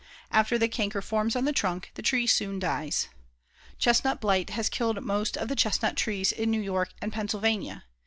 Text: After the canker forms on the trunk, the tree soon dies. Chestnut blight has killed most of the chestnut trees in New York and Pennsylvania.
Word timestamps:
After 0.31 0.57
the 0.57 0.67
canker 0.67 0.99
forms 0.99 1.35
on 1.35 1.45
the 1.45 1.53
trunk, 1.53 1.91
the 1.93 2.01
tree 2.01 2.25
soon 2.25 2.57
dies. 2.57 3.09
Chestnut 3.77 4.19
blight 4.19 4.49
has 4.49 4.67
killed 4.67 4.99
most 5.03 5.37
of 5.37 5.47
the 5.47 5.55
chestnut 5.55 5.95
trees 5.95 6.31
in 6.31 6.49
New 6.49 6.59
York 6.61 6.89
and 7.03 7.13
Pennsylvania. 7.13 7.83